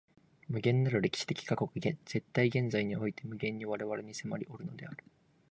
[0.47, 5.03] 無限なる歴史的過去が絶対現在において無限に我々に迫りおるのである。